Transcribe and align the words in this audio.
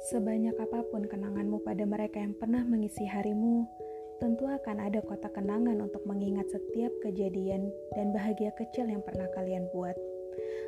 Sebanyak 0.00 0.56
apa 0.56 0.80
pun 0.88 1.04
kenanganmu 1.04 1.60
pada 1.60 1.84
mereka 1.84 2.24
yang 2.24 2.32
pernah 2.32 2.64
mengisi 2.64 3.04
harimu, 3.04 3.68
tentu 4.16 4.48
akan 4.48 4.80
ada 4.80 5.04
kotak 5.04 5.36
kenangan 5.36 5.76
untuk 5.76 6.00
mengingat 6.08 6.48
setiap 6.48 6.88
kejadian 7.04 7.68
dan 7.92 8.08
bahagia 8.08 8.48
kecil 8.56 8.88
yang 8.88 9.04
pernah 9.04 9.28
kalian 9.36 9.68
buat. 9.76 9.92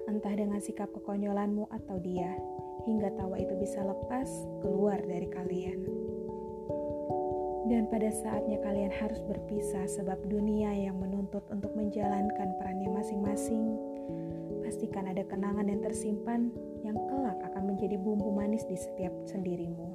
Entah 0.05 0.37
dengan 0.37 0.61
sikap 0.61 0.93
kekonyolanmu 0.93 1.65
atau 1.73 1.97
dia, 2.05 2.37
hingga 2.85 3.09
tawa 3.17 3.41
itu 3.41 3.57
bisa 3.57 3.81
lepas 3.81 4.29
keluar 4.61 5.01
dari 5.01 5.25
kalian. 5.33 5.81
Dan 7.73 7.89
pada 7.89 8.13
saatnya 8.13 8.61
kalian 8.61 8.93
harus 8.93 9.25
berpisah 9.25 9.89
sebab 9.89 10.29
dunia 10.29 10.77
yang 10.77 11.01
menuntut 11.01 11.49
untuk 11.49 11.73
menjalankan 11.73 12.53
perannya 12.61 12.93
masing-masing, 12.93 13.81
pastikan 14.61 15.09
ada 15.09 15.25
kenangan 15.25 15.73
yang 15.73 15.81
tersimpan 15.81 16.53
yang 16.85 17.01
akan 17.53 17.77
menjadi 17.77 18.01
bumbu 18.01 18.33
manis 18.33 18.65
di 18.65 18.81
setiap 18.81 19.13
sendirimu. 19.29 19.93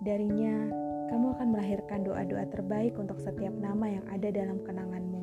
Darinya, 0.00 0.72
kamu 1.12 1.36
akan 1.36 1.48
melahirkan 1.52 2.08
doa-doa 2.08 2.48
terbaik 2.48 2.96
untuk 2.96 3.20
setiap 3.20 3.52
nama 3.52 4.00
yang 4.00 4.04
ada 4.08 4.32
dalam 4.32 4.64
kenanganmu. 4.64 5.20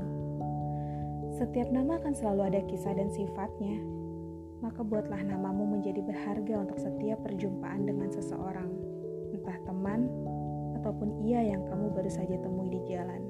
Setiap 1.33 1.73
nama 1.73 1.97
akan 1.97 2.13
selalu 2.13 2.41
ada 2.53 2.61
kisah 2.69 2.93
dan 2.93 3.09
sifatnya, 3.09 3.81
maka 4.61 4.85
buatlah 4.85 5.19
namamu 5.25 5.65
menjadi 5.79 6.05
berharga 6.05 6.61
untuk 6.61 6.77
setiap 6.77 7.19
perjumpaan 7.25 7.89
dengan 7.89 8.13
seseorang, 8.13 8.69
entah 9.33 9.57
teman 9.65 10.05
ataupun 10.79 11.25
ia 11.25 11.41
yang 11.41 11.65
kamu 11.65 11.89
baru 11.89 12.11
saja 12.11 12.37
temui 12.37 12.69
di 12.69 12.81
jalan. 12.85 13.25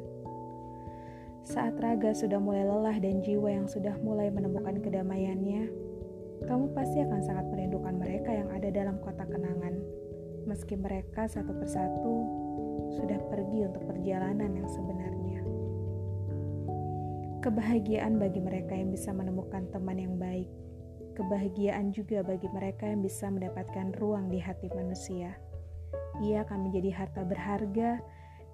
Saat 1.48 1.82
raga 1.82 2.14
sudah 2.14 2.38
mulai 2.38 2.62
lelah 2.62 2.98
dan 3.02 3.26
jiwa 3.26 3.50
yang 3.50 3.66
sudah 3.66 3.98
mulai 4.06 4.30
menemukan 4.30 4.78
kedamaiannya, 4.84 5.59
kamu 6.48 6.72
pasti 6.72 7.04
akan 7.04 7.22
sangat 7.24 7.46
merindukan 7.52 7.96
mereka 8.00 8.32
yang 8.32 8.50
ada 8.54 8.70
dalam 8.72 8.96
kotak 9.04 9.28
kenangan, 9.28 9.76
meski 10.48 10.80
mereka 10.80 11.28
satu 11.28 11.52
persatu 11.52 12.16
sudah 12.96 13.20
pergi 13.28 13.68
untuk 13.68 13.84
perjalanan 13.86 14.52
yang 14.56 14.70
sebenarnya. 14.72 15.40
Kebahagiaan 17.40 18.20
bagi 18.20 18.40
mereka 18.44 18.76
yang 18.76 18.92
bisa 18.92 19.12
menemukan 19.12 19.68
teman 19.72 20.00
yang 20.00 20.16
baik, 20.16 20.48
kebahagiaan 21.16 21.92
juga 21.92 22.24
bagi 22.24 22.48
mereka 22.52 22.88
yang 22.88 23.04
bisa 23.04 23.28
mendapatkan 23.32 23.96
ruang 24.00 24.28
di 24.32 24.40
hati 24.40 24.68
manusia. 24.72 25.36
Ia 26.20 26.44
akan 26.44 26.68
menjadi 26.68 26.92
harta 26.92 27.24
berharga 27.24 28.00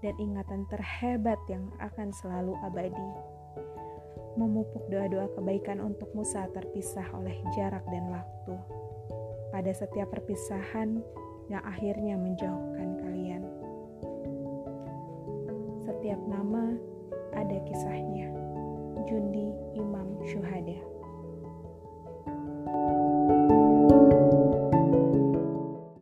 dan 0.05 0.13
ingatan 0.21 0.69
terhebat 0.69 1.39
yang 1.49 1.69
akan 1.81 2.13
selalu 2.13 2.53
abadi 2.61 3.09
memupuk 4.35 4.87
doa-doa 4.91 5.31
kebaikan 5.35 5.79
untukmu 5.83 6.23
saat 6.23 6.51
terpisah 6.55 7.07
oleh 7.15 7.35
jarak 7.55 7.83
dan 7.87 8.07
waktu. 8.11 8.55
Pada 9.51 9.71
setiap 9.71 10.11
perpisahan 10.11 10.99
yang 11.47 11.63
akhirnya 11.63 12.19
menjauhkan 12.19 12.99
kalian. 12.99 13.43
Setiap 15.87 16.19
nama 16.27 16.75
ada 17.35 17.57
kisahnya. 17.67 18.31
Jundi 19.05 19.53
Imam 19.77 20.17
Syuhada 20.25 20.94